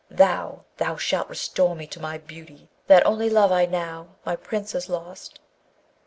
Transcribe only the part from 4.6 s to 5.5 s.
is lost.'